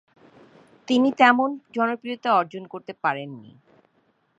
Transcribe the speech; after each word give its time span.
তিনি 0.87 1.09
তেমন 1.11 1.49
জনপ্রিয়তা 1.73 2.29
অর্জন 2.33 2.63
করতে 2.67 2.93
পারেননি। 3.03 3.51